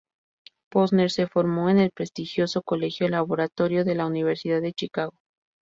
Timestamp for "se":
1.11-1.27